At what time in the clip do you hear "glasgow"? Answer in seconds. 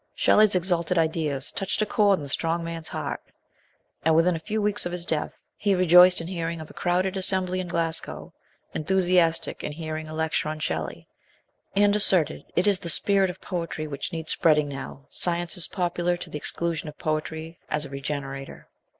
7.67-8.33